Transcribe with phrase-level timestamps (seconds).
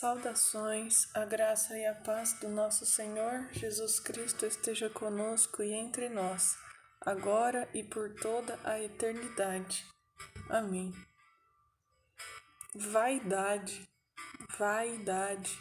[0.00, 6.08] Saudações, a graça e a paz do nosso Senhor Jesus Cristo esteja conosco e entre
[6.08, 6.56] nós,
[7.02, 9.84] agora e por toda a eternidade.
[10.48, 10.90] Amém.
[12.74, 13.86] Vaidade,
[14.58, 15.60] vaidade,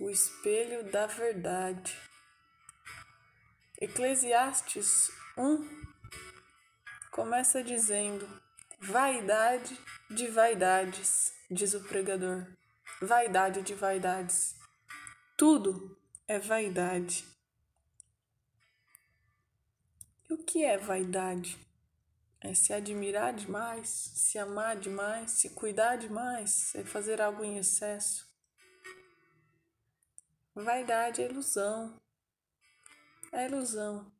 [0.00, 1.94] o espelho da verdade.
[3.78, 5.68] Eclesiastes 1
[7.10, 8.26] começa dizendo:
[8.80, 9.78] Vaidade
[10.10, 12.46] de vaidades diz o pregador.
[13.00, 14.54] Vaidade de vaidades.
[15.36, 17.24] Tudo é vaidade.
[20.28, 21.58] E o que é vaidade?
[22.40, 28.28] É se admirar demais, se amar demais, se cuidar demais, é fazer algo em excesso.
[30.54, 32.00] Vaidade é ilusão.
[33.32, 34.12] É ilusão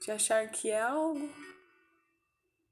[0.00, 1.30] de achar que é algo,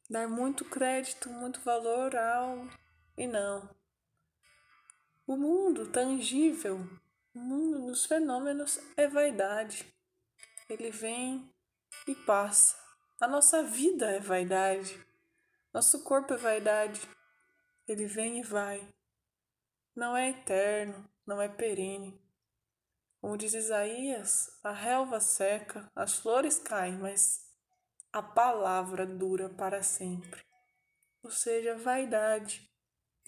[0.09, 2.71] dar muito crédito, muito valor a algo
[3.19, 3.69] e não.
[5.27, 6.79] O mundo tangível,
[7.35, 9.85] o mundo dos fenômenos é vaidade.
[10.71, 11.53] Ele vem
[12.07, 12.79] e passa.
[13.21, 15.05] A nossa vida é vaidade.
[15.75, 17.01] Nosso corpo é vaidade.
[17.87, 18.89] Ele vem e vai.
[19.95, 22.19] Não é eterno, não é perene.
[23.21, 27.45] Como diz Isaías, a relva seca, as flores caem, mas
[28.13, 30.43] a palavra dura para sempre.
[31.23, 32.69] Ou seja, vaidade.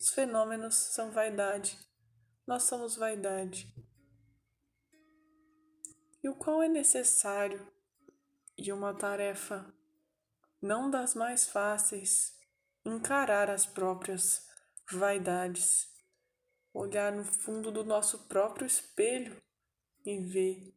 [0.01, 1.79] Os fenômenos são vaidade.
[2.47, 3.71] Nós somos vaidade.
[6.23, 7.71] E o qual é necessário
[8.59, 9.71] de uma tarefa
[10.61, 12.35] não das mais fáceis
[12.83, 14.47] encarar as próprias
[14.91, 15.87] vaidades,
[16.73, 19.37] olhar no fundo do nosso próprio espelho
[20.07, 20.75] e ver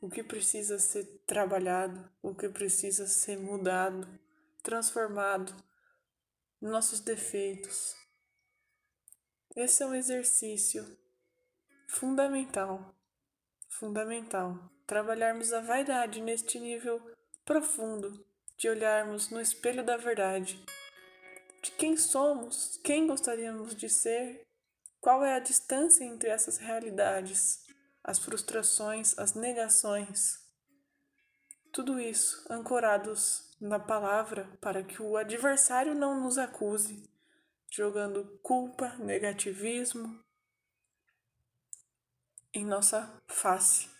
[0.00, 4.08] o que precisa ser trabalhado, o que precisa ser mudado,
[4.64, 5.54] transformado,
[6.60, 8.03] nossos defeitos,
[9.56, 10.84] esse é um exercício
[11.86, 12.92] fundamental,
[13.68, 14.58] fundamental.
[14.84, 17.00] Trabalharmos a vaidade neste nível
[17.44, 18.26] profundo,
[18.58, 20.62] de olharmos no espelho da verdade,
[21.62, 24.44] de quem somos, quem gostaríamos de ser,
[25.00, 27.64] qual é a distância entre essas realidades,
[28.02, 30.38] as frustrações, as negações.
[31.72, 37.13] Tudo isso ancorados na palavra para que o adversário não nos acuse
[37.74, 40.22] jogando culpa, negativismo
[42.52, 43.90] em nossa face,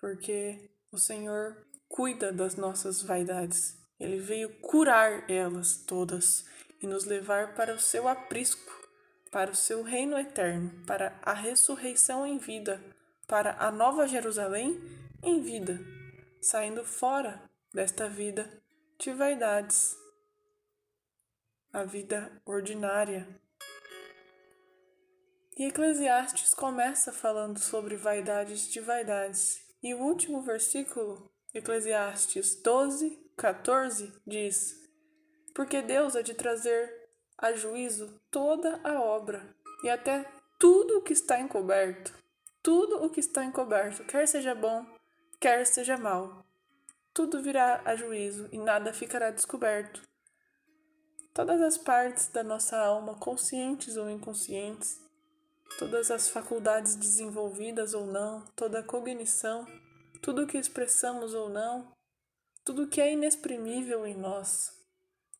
[0.00, 3.78] porque o Senhor cuida das nossas vaidades.
[4.00, 6.44] Ele veio curar elas todas
[6.82, 8.72] e nos levar para o seu aprisco,
[9.30, 12.82] para o seu reino eterno, para a ressurreição em vida,
[13.28, 14.80] para a nova Jerusalém
[15.22, 15.78] em vida,
[16.42, 17.40] saindo fora
[17.72, 18.50] desta vida
[18.98, 19.96] de vaidades
[21.74, 23.26] a vida ordinária.
[25.58, 29.60] E Eclesiastes começa falando sobre vaidades de vaidades.
[29.82, 34.80] E o último versículo, Eclesiastes 12, 14, diz:
[35.52, 40.24] Porque Deus é de trazer a juízo toda a obra e até
[40.60, 42.14] tudo o que está encoberto.
[42.62, 44.86] Tudo o que está encoberto, quer seja bom,
[45.40, 46.46] quer seja mal.
[47.12, 50.13] Tudo virá a juízo e nada ficará descoberto.
[51.34, 55.00] Todas as partes da nossa alma, conscientes ou inconscientes,
[55.80, 59.66] todas as faculdades desenvolvidas ou não, toda a cognição,
[60.22, 61.92] tudo que expressamos ou não,
[62.64, 64.72] tudo que é inexprimível em nós,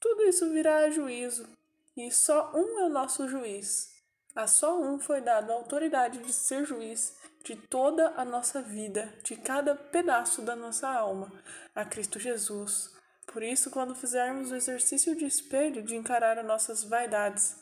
[0.00, 1.48] tudo isso virá a juízo,
[1.96, 3.88] e só um é o nosso juiz.
[4.34, 9.14] A só um foi dado a autoridade de ser juiz de toda a nossa vida,
[9.22, 11.32] de cada pedaço da nossa alma,
[11.72, 12.92] a Cristo Jesus.
[13.26, 17.56] Por isso, quando fizermos o exercício de espelho de encarar as nossas vaidades,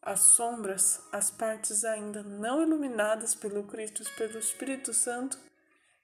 [0.00, 5.38] as sombras, as partes ainda não iluminadas pelo Cristo pelo Espírito Santo,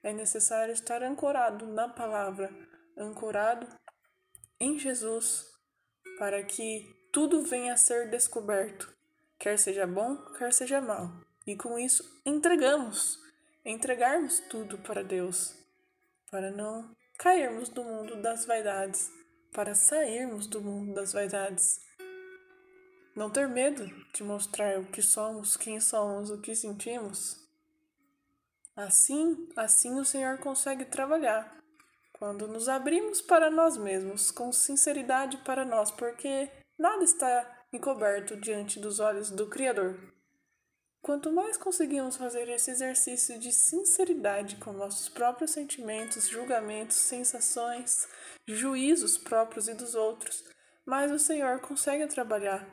[0.02, 2.50] é necessário estar ancorado na palavra,
[2.96, 3.66] ancorado
[4.60, 5.46] em Jesus,
[6.18, 8.92] para que tudo venha a ser descoberto,
[9.38, 11.10] quer seja bom, quer seja mal.
[11.46, 13.18] E com isso entregamos,
[13.64, 15.54] entregarmos tudo para Deus,
[16.30, 19.10] para não cairmos do mundo das vaidades,
[19.52, 21.80] para sairmos do mundo das vaidades.
[23.14, 23.84] Não ter medo
[24.14, 27.44] de mostrar o que somos, quem somos, o que sentimos.
[28.76, 31.58] Assim, assim o Senhor consegue trabalhar.
[32.12, 36.48] Quando nos abrimos para nós mesmos, com sinceridade para nós, porque
[36.78, 39.98] nada está encoberto diante dos olhos do Criador.
[41.08, 48.06] Quanto mais conseguimos fazer esse exercício de sinceridade com nossos próprios sentimentos, julgamentos, sensações,
[48.46, 50.44] juízos próprios e dos outros,
[50.84, 52.68] mais o Senhor consegue trabalhar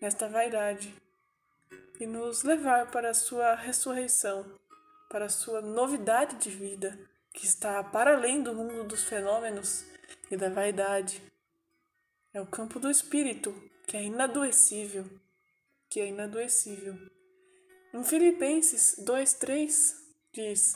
[0.00, 0.96] esta vaidade
[2.00, 4.46] e nos levar para a sua ressurreição,
[5.10, 6.98] para a sua novidade de vida,
[7.34, 9.84] que está para além do mundo dos fenômenos
[10.30, 11.22] e da vaidade.
[12.32, 13.54] É o campo do espírito,
[13.86, 15.04] que é inadoecível,
[15.90, 17.14] que é inadoecível.
[17.96, 19.94] Em Filipenses 2:3
[20.30, 20.74] diz: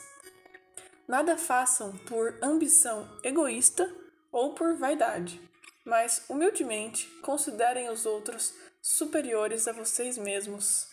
[1.06, 3.94] Nada façam por ambição egoísta
[4.32, 5.38] ou por vaidade,
[5.84, 10.88] mas humildemente considerem os outros superiores a vocês mesmos.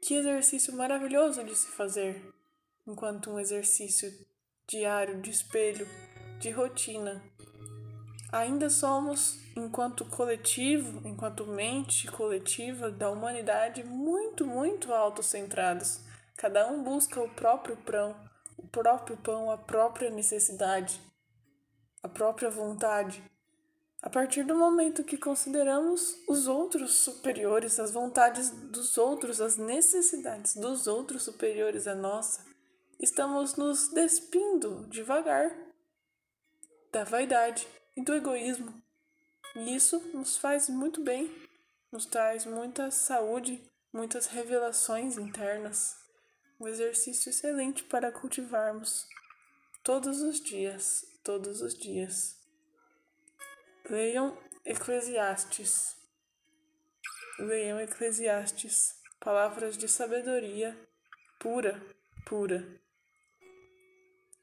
[0.00, 2.22] Que exercício maravilhoso de se fazer,
[2.86, 4.08] enquanto um exercício
[4.68, 5.88] diário de espelho,
[6.38, 7.20] de rotina.
[8.32, 15.98] Ainda somos, enquanto coletivo, enquanto mente coletiva da humanidade, muito, muito autocentrados.
[16.36, 18.14] Cada um busca o próprio pão,
[18.56, 21.00] o próprio pão, a própria necessidade,
[22.04, 23.20] a própria vontade.
[24.00, 30.54] A partir do momento que consideramos os outros superiores, as vontades dos outros, as necessidades
[30.54, 32.44] dos outros superiores à nossa,
[33.00, 35.52] estamos nos despindo devagar
[36.92, 38.82] da vaidade e do egoísmo.
[39.56, 41.30] E isso nos faz muito bem,
[41.90, 46.00] nos traz muita saúde, muitas revelações internas
[46.60, 49.08] um exercício excelente para cultivarmos
[49.82, 52.36] todos os dias, todos os dias.
[53.88, 55.96] Leiam Eclesiastes.
[57.38, 60.78] Leiam Eclesiastes, palavras de sabedoria
[61.38, 61.80] pura,
[62.26, 62.78] pura.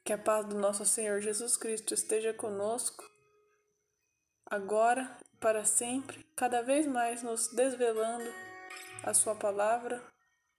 [0.04, 3.08] Que a paz do nosso Senhor Jesus Cristo esteja conosco,
[4.50, 8.34] agora para sempre, cada vez mais nos desvelando
[9.04, 10.04] a Sua palavra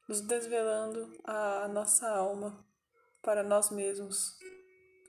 [0.08, 2.66] nos desvelando a nossa alma
[3.22, 4.38] para nós mesmos.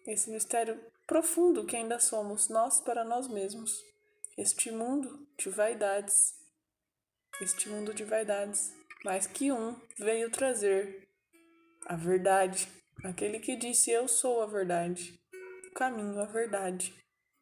[0.05, 3.81] Esse mistério profundo que ainda somos nós para nós mesmos.
[4.37, 6.35] Este mundo de vaidades,
[7.41, 8.73] este mundo de vaidades,
[9.03, 11.07] mas que um veio trazer
[11.85, 12.67] a verdade,
[13.03, 15.19] aquele que disse: Eu sou a verdade,
[15.69, 16.93] o caminho, a verdade,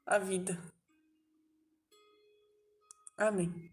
[0.06, 0.58] a vida.
[3.18, 3.70] Amém.